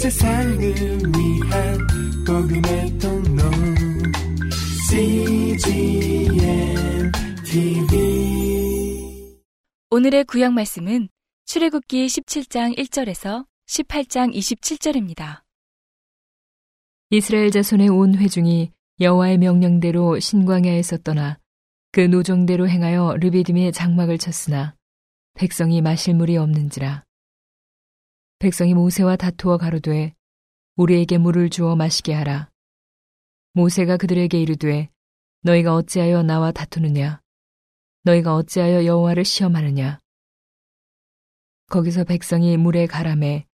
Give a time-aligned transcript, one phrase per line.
[0.00, 1.78] 세상을 위한
[2.26, 3.42] 복음의 통로.
[4.88, 6.32] CGM
[7.44, 9.36] TV
[9.90, 11.10] 오늘의 구약 말씀은
[11.44, 15.42] 출애굽기 17장 1절에서 18장 27절입니다.
[17.10, 18.72] 이스라엘 자손의 온 회중이
[19.02, 21.38] 여호와의 명령대로 신광야에서 떠나
[21.92, 24.74] 그 노정대로 행하여 르비딤의 장막을 쳤으나
[25.34, 27.04] 백성이 마실 물이 없는지라
[28.40, 30.14] 백성이 모세와 다투어 가로되
[30.76, 32.48] 우리에게 물을 주어 마시게 하라.
[33.52, 34.88] 모세가 그들에게 이르되
[35.42, 37.20] 너희가 어찌하여 나와 다투느냐?
[38.04, 39.98] 너희가 어찌하여 여호와를 시험하느냐?
[41.68, 43.46] 거기서 백성이 물에 가람해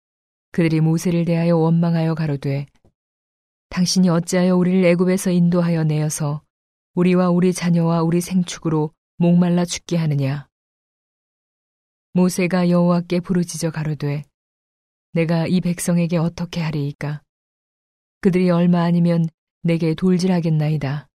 [0.52, 2.66] 그들이 모세를 대하여 원망하여 가로되
[3.70, 6.44] 당신이 어찌하여 우리를 애굽에서 인도하여 내어서
[6.94, 10.46] 우리와 우리 자녀와 우리 생축으로 목말라 죽게 하느냐?
[12.12, 14.22] 모세가 여호와께 부르짖어 가로되
[15.16, 17.22] 내가 이 백성에게 어떻게 하리이까?
[18.20, 19.24] 그들이 얼마 아니면
[19.62, 21.08] 내게 돌질하겠나이다.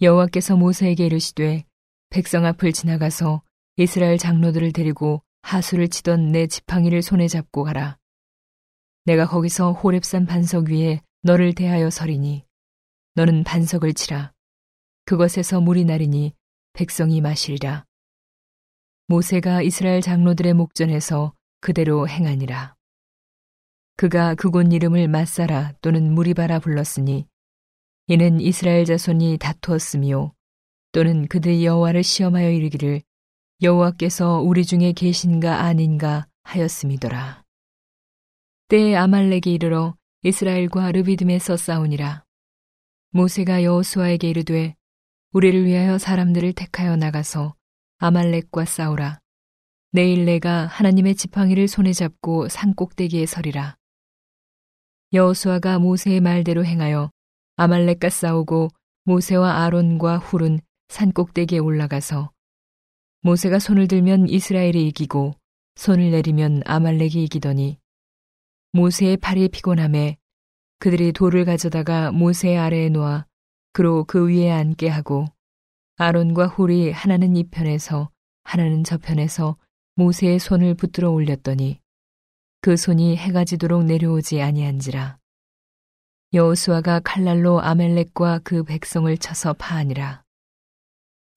[0.00, 1.64] 여호와께서 모세에게 이르시되
[2.10, 3.42] 백성 앞을 지나가서
[3.76, 7.96] 이스라엘 장로들을 데리고 하수를 치던 내 지팡이를 손에 잡고 가라.
[9.04, 12.44] 내가 거기서 호렙산 반석 위에 너를 대하여 서리니
[13.14, 14.32] 너는 반석을 치라.
[15.04, 16.34] 그것에서 물이 나리니
[16.72, 17.84] 백성이 마시리라.
[19.06, 22.74] 모세가 이스라엘 장로들의 목전에서 그대로 행하니라.
[23.96, 27.26] 그가 그곳 이름을 마사라 또는 무리바라 불렀으니
[28.08, 30.32] 이는 이스라엘 자손이 다투었으며
[30.92, 33.02] 또는 그들 여호와를 시험하여 이르기를
[33.62, 37.42] 여호와께서 우리 중에 계신가 아닌가 하였음이더라.
[38.68, 42.24] 때에 아말렉이 이르러 이스라엘과 르비듬에서 싸우니라.
[43.10, 44.74] 모세가 여호수아에게 이르되
[45.32, 47.54] 우리를 위하여 사람들을 택하여 나가서
[47.98, 49.20] 아말렉과 싸우라.
[49.96, 53.78] 내일 내가 하나님의 지팡이를 손에 잡고 산 꼭대기에 서리라.
[55.14, 57.10] 여호수아가 모세의 말대로 행하여
[57.56, 58.68] 아말렉과 싸우고
[59.04, 62.30] 모세와 아론과 훌은 산 꼭대기에 올라가서
[63.22, 65.32] 모세가 손을 들면 이스라엘이 이기고
[65.76, 67.78] 손을 내리면 아말렉이 이기더니
[68.72, 70.18] 모세의 팔이 피곤함에
[70.78, 73.24] 그들이 돌을 가져다가 모세 아래에 놓아
[73.72, 75.24] 그로 그 위에 앉게 하고
[75.96, 78.10] 아론과 훌이 하나는 이 편에서
[78.44, 79.56] 하나는 저 편에서
[79.98, 81.80] 모세의 손을 붙들어 올렸더니
[82.60, 85.18] 그 손이 해가 지도록 내려오지 아니한지라.
[86.34, 90.22] 여호수아가 칼날로 아멜렉과 그 백성을 쳐서 파하니라.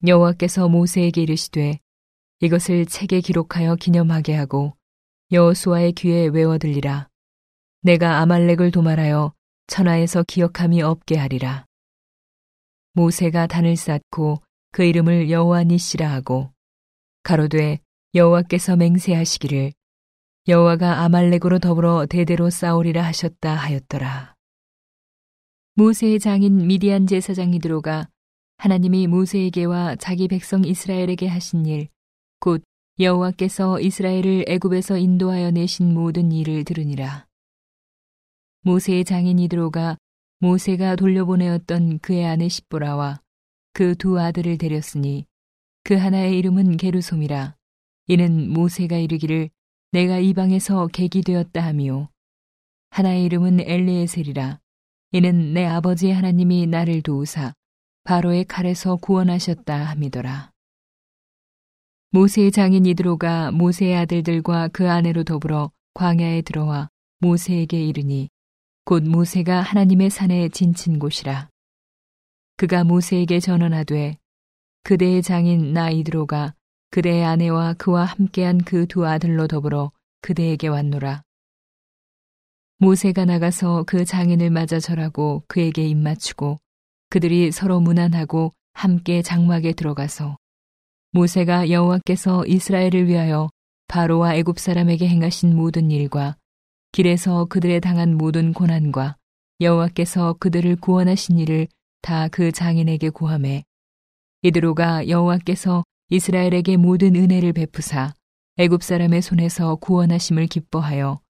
[0.06, 1.80] 여호와께서 모세에게 이르시되
[2.40, 4.76] 이것을 책에 기록하여 기념하게 하고
[5.32, 7.08] 여호수아의 귀에 외워 들리라.
[7.80, 9.32] 내가 아말렉을 도말하여
[9.68, 11.64] 천하에서 기억함이 없게 하리라.
[12.92, 16.52] 모세가 단을 쌓고 그 이름을 여호와 니시라 하고
[17.22, 17.80] 가로되
[18.12, 19.72] 여호와께서 맹세하시기를
[20.48, 24.34] 여호와가 아말렉으로 더불어 대대로 싸우리라 하셨다 하였더라.
[25.76, 28.08] 모세의 장인 미디안 제사장이 들어가
[28.56, 31.88] 하나님이 모세에게와 자기 백성 이스라엘에게 하신 일,
[32.40, 32.64] 곧
[32.98, 37.28] 여호와께서 이스라엘을 애굽에서 인도하여 내신 모든 일을 들으니라.
[38.62, 39.96] 모세의 장인 이드로가
[40.40, 43.20] 모세가 돌려보내었던 그의 아내 십보라와
[43.72, 45.26] 그 두 아들을 데렸으니
[45.84, 47.59] 그 하나의 이름은 게르솜이라.
[48.10, 49.50] 이는 모세가 이르기를
[49.92, 52.08] 내가 이방에서 객이 되었다 하미요.
[52.90, 54.58] 하나의 이름은 엘리에셀이라.
[55.12, 57.54] 이는 내 아버지 하나님이 나를 도우사
[58.02, 60.50] 바로의 칼에서 구원하셨다 함이더라.
[62.10, 66.88] 모세의 장인 이드로가 모세의 아들들과 그 아내로 더불어 광야에 들어와
[67.20, 68.28] 모세에게 이르니
[68.86, 71.48] 곧 모세가 하나님의 산에 진친 곳이라.
[72.56, 74.18] 그가 모세에게 전언하되
[74.82, 76.56] 그대의 장인 나 이드로가
[76.90, 79.92] 그대의 아내와 그와 함께한 그 두 아들로 더불어
[80.22, 81.22] 그대에게 왔노라.
[82.78, 86.58] 모세가 나가서 그 장인을 맞아 절하고 그에게 입맞추고
[87.10, 90.36] 그들이 서로 무난하고 함께 장막에 들어가서
[91.12, 93.50] 모세가 여호와께서 이스라엘을 위하여
[93.88, 96.36] 바로와 애굽 사람에게 행하신 모든 일과
[96.92, 99.16] 길에서 그들에 당한 모든 고난과
[99.60, 101.68] 여호와께서 그들을 구원하신 일을
[102.02, 103.64] 다 그 장인에게 구함해
[104.42, 108.14] 이드로가 여호와께서 이스라엘에게 모든 은혜를 베푸사
[108.56, 111.20] 애굽 사람의 손에서 구원하심을 기뻐하여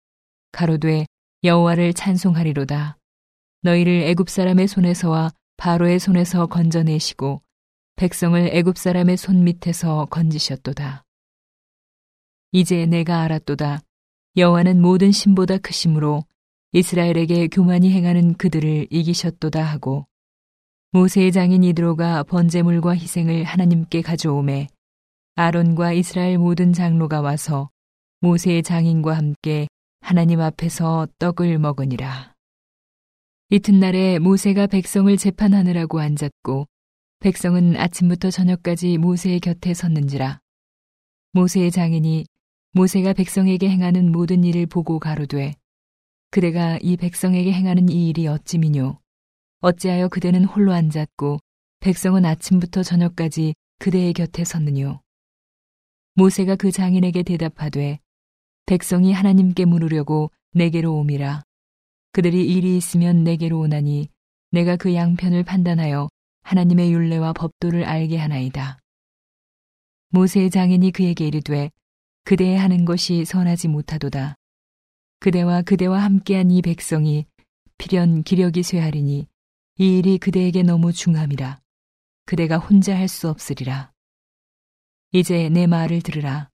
[0.53, 1.05] 가로되
[1.45, 2.97] 여호와를 찬송하리로다.
[3.61, 7.43] 너희를 애굽 사람의 손에서와 바로의 손에서 건져내시고
[7.97, 11.05] 백성을 애굽 사람의 손 밑에서 건지셨도다.
[12.53, 13.83] 이제 내가 알았도다.
[14.39, 16.25] 여호와는 모든 신보다 크심으로
[16.73, 20.07] 이스라엘에게 교만히 행하는 그들을 이기셨도다 하고
[20.93, 24.67] 모세의 장인 이드로가 번제물과 희생을 하나님께 가져오매
[25.37, 27.71] 아론과 이스라엘 모든 장로가 와서
[28.23, 29.69] 모세의 장인과 함께
[30.01, 32.35] 하나님 앞에서 떡을 먹으니라.
[33.51, 36.67] 이튿날에 모세가 백성을 재판하느라고 앉았고
[37.21, 40.41] 백성은 아침부터 저녁까지 모세의 곁에 섰는지라.
[41.35, 42.25] 모세의 장인이
[42.73, 45.55] 모세가 백성에게 행하는 모든 일을 보고 가로되
[46.33, 48.99] 그대가 이 백성에게 행하는 이 일이 어찌미뇨
[49.63, 51.39] 어찌하여 그대는 홀로 앉았고
[51.81, 55.01] 백성은 아침부터 저녁까지 그대의 곁에 섰느뇨
[56.15, 58.01] 모세가 그 장인에게 대답하되
[58.65, 61.43] 백성이 하나님께 물으려고 내게로 옴이라
[62.13, 64.09] 그들이 일이 있으면 내게로 오나니
[64.51, 66.09] 내가 그 양편을 판단하여
[66.43, 68.79] 하나님의 율례와 법도를 알게 하나이다.
[70.09, 71.71] 모세의 장인이 그에게 이르되
[72.25, 74.35] 그대의 하는 것이 선하지 못하도다.
[75.21, 77.27] 그대와 그대와 함께한 이 백성이
[77.79, 79.29] 필연 기력이 쇠하리니
[79.81, 81.59] 이 일이 그대에게 너무 중함이라.
[82.27, 83.93] 그대가 혼자 할 수 없으리라.
[85.13, 86.51] 이제 내 말을 들으라.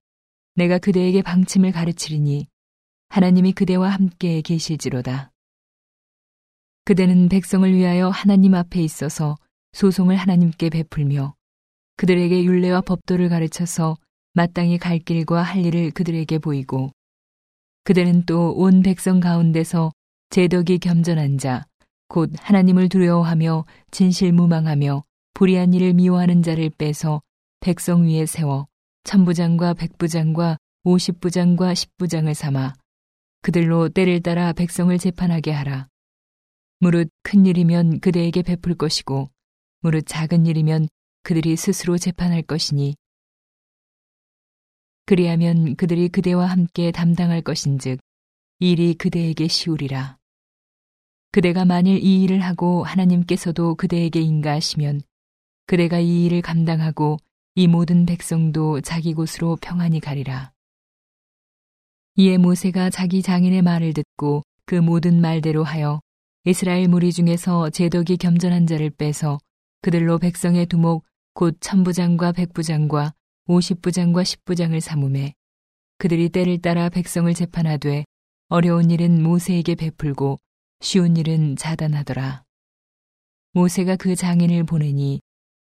[0.55, 2.47] 내가 그대에게 방침을 가르치리니
[3.09, 5.33] 하나님이 그대와 함께 계실지로다.
[6.85, 9.35] 그대는 백성을 위하여 하나님 앞에 있어서
[9.73, 11.35] 소송을 하나님께 베풀며
[11.97, 13.97] 그들에게 율례와 법도를 가르쳐서
[14.35, 16.93] 마땅히 갈 길과 할 일을 그들에게 보이고
[17.83, 19.91] 그들은 또 온 백성 가운데서
[20.31, 21.67] 제덕이 겸전한 자,
[22.09, 25.05] 곧 하나님을 두려워하며 진실무망하며
[25.35, 27.23] 불의한 일을 미워하는 자를 빼서
[27.61, 28.67] 백성 위에 세워
[29.05, 32.75] 천부장과 백부장과 오십부장과 십부장을 삼아
[33.43, 35.89] 그들로 때를 따라 백성을 재판하게 하라.
[36.79, 39.31] 무릇 큰 일이면 그대에게 베풀 것이고
[39.81, 40.89] 무릇 작은 일이면
[41.23, 42.95] 그들이 스스로 재판할 것이니
[45.07, 48.01] 그리하면 그들이 그대와 함께 담당할 것인즉
[48.59, 50.19] 일이 그대에게 쉬우리라.
[51.37, 55.03] 그대가 만일 이 일을 하고 하나님께서도 그대에게 인가하시면
[55.67, 57.19] 그대가 이 일을 감당하고
[57.55, 60.53] 이 모든 백성도 자기 곳으로 평안히 가리라.
[62.15, 66.01] 이에 모세가 자기 장인의 말을 듣고 그 모든 말대로 하여
[66.47, 69.39] 이스라엘 무리 중에서 제덕이 겸전한 자를 빼서
[69.83, 71.05] 그들로 백성의 두목
[71.35, 73.13] 곧 천부장과 백부장과
[73.47, 75.35] 오십부장과 십부장을 삼음해
[75.99, 78.07] 그들이 때를 따라 백성을 재판하되
[78.49, 80.41] 어려운 일은 모세에게 베풀고
[80.81, 82.45] 쉬운 일은 자단하더라.
[83.53, 85.21] 모세가 그 장인을 보내니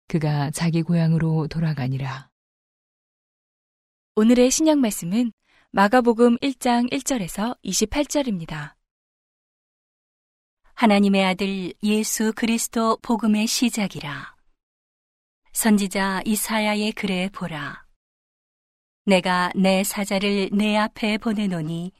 [0.08, 2.30] 그가 자기 고향으로 돌아가니라.
[4.16, 5.32] 오늘의 신약 말씀은
[5.70, 8.74] 마가복음 1장 1절에서 28절입니다.
[10.74, 14.34] 하나님의 아들 예수 그리스도 복음의 시작이라.
[15.52, 17.84] 선지자 이사야의 글에 보라.
[19.04, 21.92] 내가 내 사자를 내 앞에 보내노니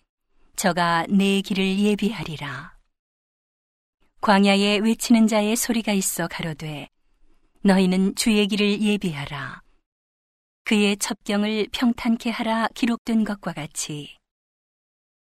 [0.57, 2.82] 저가 내 길을 예비하리라.
[4.23, 6.89] 광야에 외치는 자의 소리가 있어 가로되
[7.65, 9.63] 너희는 주의 길을 예비하라.
[10.63, 14.17] 그의 첩경을 평탄케 하라 기록된 것과 같이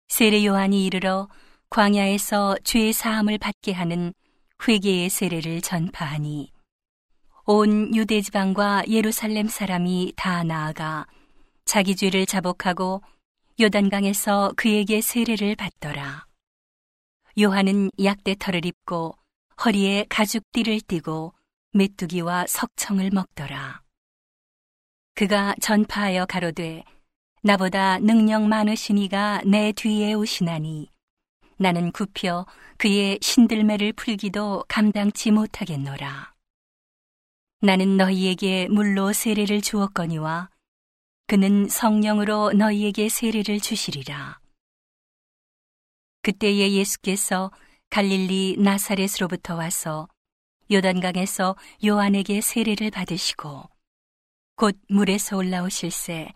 [0.07, 1.29] 세례 요한이 이르러
[1.71, 4.15] 광야에서 죄 사함을 받게 하는
[4.69, 6.53] 회개의 세례를 전파하니
[7.47, 11.09] 온 유대 지방과 예루살렘 사람이 다 나아가
[11.65, 13.03] 자기 죄를 자복하고
[13.59, 16.27] 요단강에서 그에게 세례를 받더라.
[17.41, 19.17] 요한은 약대털을 입고
[19.65, 21.35] 허리에 가죽띠를 띠고
[21.73, 23.83] 메뚜기와 석청을 먹더라.
[25.15, 26.85] 그가 전파하여 가로되
[27.43, 30.89] 나보다 능력 많으시니가 내 뒤에 오시나니
[31.57, 32.47] 나는 굽혀
[32.79, 36.35] 그의 신들매를 풀기도 감당치 못하겠노라.
[37.63, 40.51] 나는 너희에게 물로 세례를 주었거니와
[41.27, 44.44] 그는 성령으로 너희에게 세례를 주시리라.
[46.25, 47.53] 그때에 예수께서
[47.91, 50.09] 갈릴리 나사렛으로부터 와서
[50.73, 51.55] 요단강에서
[51.85, 53.63] 요한에게 세례를 받으시고
[54.57, 56.33] 곧 물에서 올라오실새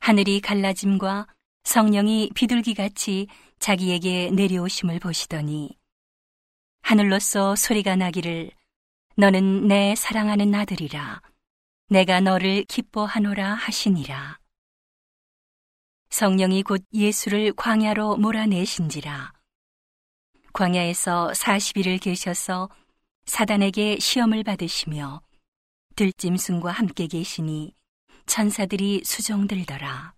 [0.00, 1.26] 하늘이 갈라짐과
[1.64, 3.26] 성령이 비둘기같이
[3.58, 5.76] 자기에게 내려오심을 보시더니
[6.82, 8.50] 하늘로서 소리가 나기를
[9.16, 11.22] 너는 내 사랑하는 아들이라.
[11.88, 14.41] 내가 너를 기뻐하노라 하시니라.
[16.12, 19.32] 성령이 곧 예수를 광야로 몰아내신지라.
[20.52, 22.68] 광야에서 40일을 계셔서
[23.24, 25.22] 사단에게 시험을 받으시며
[25.96, 27.74] 들짐승과 함께 계시니
[28.26, 30.12] 천사들이 수종들더라.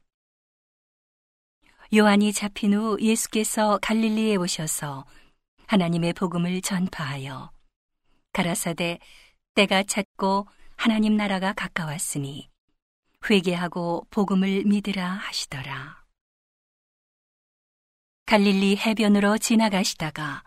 [1.94, 5.04] 요한이 잡힌 후 예수께서 갈릴리에 오셔서
[5.68, 7.52] 하나님의 복음을 전파하여
[8.32, 8.98] 가라사대
[9.54, 12.50] 때가 찼고 하나님 나라가 가까웠으니
[13.28, 16.04] 회개하고 복음을 믿으라 하시더라.
[18.26, 20.43] 갈릴리 해변으로 지나가시다가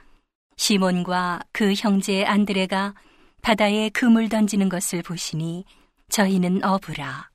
[0.57, 2.96] 시몬과 그 형제 안드레가
[3.41, 5.65] 바다에 그물 던지는 것을 보시니
[6.10, 7.29] 저희는 어부라.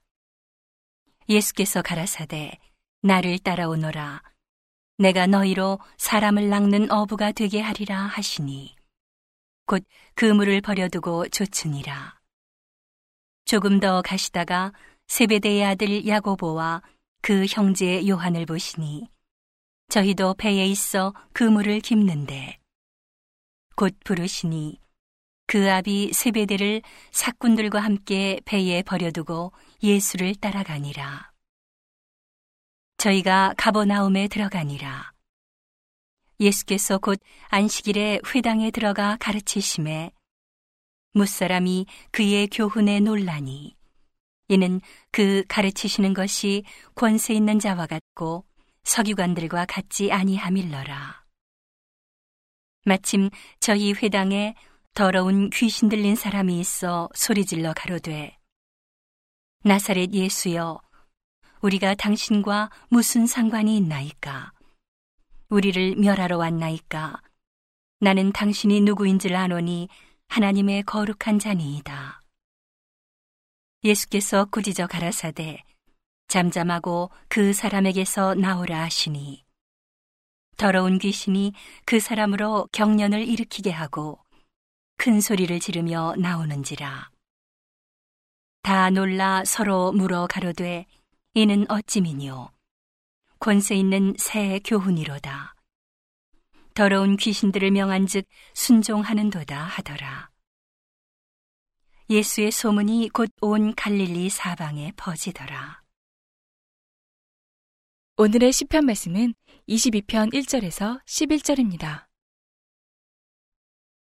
[1.29, 2.59] 예수께서 가라사대
[3.03, 4.23] 나를 따라오너라.
[4.99, 8.75] 내가 너희로 사람을 낚는 어부가 되게 하리라 하시니
[9.67, 9.85] 곧
[10.15, 12.21] 그물을 버려두고 조치니라.
[13.45, 14.73] 조금 더 가시다가
[15.13, 16.81] 세베대의 아들 야고보와
[17.21, 19.11] 그 형제 요한을 보시니
[19.91, 22.59] 저희도 배에 있어 그물을 깁는데
[23.77, 24.81] 곧 부르시니
[25.47, 29.53] 그 아비 세베대를 사꾼들과 함께 배에 버려두고
[29.83, 31.31] 예수를 따라가니라.
[32.97, 35.13] 저희가 가버나움에 들어가니라.
[36.41, 40.11] 예수께서 곧 안식일에 회당에 들어가 가르치심에
[41.13, 43.77] 무사람이 그의 교훈에 놀라니
[44.53, 48.45] 이는 그 가르치시는 것이 권세 있는 자와 같고
[48.85, 51.25] 서기관들과 같지 아니함일러라.
[52.85, 53.31] 마침
[53.61, 54.55] 저희 회당에
[54.93, 58.37] 더러운 귀신 들린 사람이 있어 소리질러 가로되
[59.65, 60.83] 나사렛 예수여
[61.63, 64.53] 우리가 당신과 무슨 상관이 있나이까
[65.49, 67.23] 우리를 멸하러 왔나이까
[68.01, 69.89] 나는 당신이 누구인 줄 아노니
[70.29, 72.22] 하나님의 거룩한 자니이다.
[73.85, 75.65] 예수께서 꾸짖어 가라사대
[76.29, 79.45] 잠잠하고 그 사람에게서 나오라 하시니.
[80.57, 81.53] 더러운 귀신이
[81.85, 84.19] 그 사람으로 경련을 일으키게 하고
[84.97, 87.11] 큰 소리를 지르며 나오는지라.
[88.63, 90.87] 다 놀라 서로 물어 가로되
[91.35, 92.51] 이는 어찌미뇨?
[93.41, 95.55] 권세 있는 새 교훈이로다.
[96.75, 98.25] 더러운 귀신들을 명한즉
[98.55, 100.32] 순종하는도다 하더라
[102.13, 105.83] 예수의 소문이 곧 온 갈릴리 사방에 퍼지더라.
[108.19, 109.33] 오늘의 시편 말씀은
[109.67, 112.07] 22편 1절에서 11절입니다.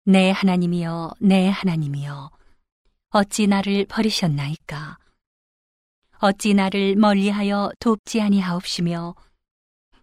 [0.04, 2.30] 내 하나님이여, 내 하나님이여,
[3.10, 5.00] 어찌 나를 버리셨나이까?
[6.20, 9.16] 어찌 나를 멀리하여 돕지 아니하옵시며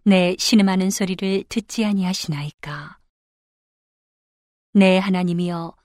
[0.05, 2.99] 내 신음하는 소리를 듣지 아니하시나이까?
[4.73, 5.77] 내 하나님이여,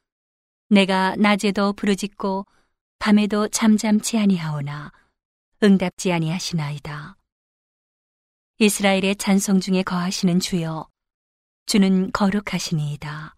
[0.69, 2.45] 내가 낮에도 부르짖고
[2.99, 4.91] 밤에도 잠잠치 아니하오나
[5.63, 7.15] 응답지 아니하시나이다.
[8.59, 10.89] 이스라엘의 찬송 중에 거하시는 주여,
[11.67, 13.35] 주는 거룩하시니이다.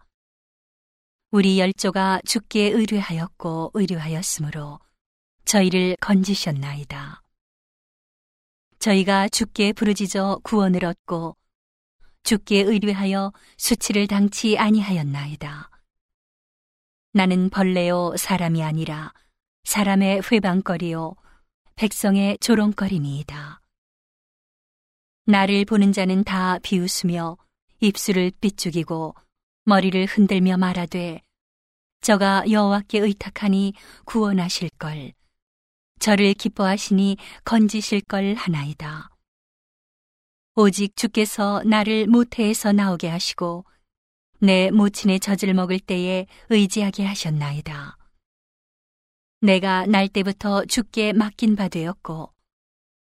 [1.30, 4.80] 우리 열조가 주께 의뢰하였고 의뢰하였으므로
[5.44, 7.22] 저희를 건지셨나이다.
[8.80, 11.36] 저희가 주께 부르짖어 구원을 얻고
[12.24, 15.70] 주께 의뢰하여 수치를 당치 아니하였나이다.
[17.12, 19.12] 나는 벌레요 사람이 아니라
[19.64, 21.16] 사람의 회방거리요
[21.74, 23.60] 백성의 조롱거리니이다.
[25.26, 27.36] 나를 보는 자는 다 비웃으며
[27.80, 29.14] 입술을 삐죽이고
[29.64, 31.20] 머리를 흔들며 말하되
[32.00, 33.74] 저가 여호와께 의탁하니
[34.04, 35.12] 구원하실 걸
[35.98, 39.10] 저를 기뻐하시니 건지실 걸 하나이다.
[40.54, 43.64] 오직 주께서 나를 모태에서 나오게 하시고
[44.40, 47.96] 내 모친의 젖을 먹을 때에 의지하게 하셨나이다.
[49.42, 52.32] 내가 날 때부터 주께 맡긴 바 되었고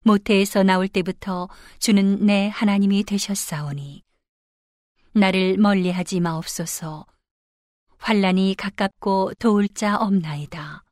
[0.05, 4.03] 모태에서 나올 때부터 주는 내 하나님이 되셨사오니
[5.13, 7.07] 나를 멀리하지 마옵소서
[7.99, 10.85] 환란이 가깝고 도울 자 없나이다.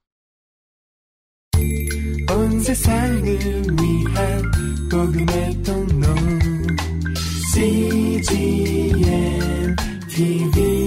[2.30, 4.52] 온 세상을 위한
[4.90, 6.06] 복음의 통로
[7.52, 9.53] CGM
[10.14, 10.83] TV.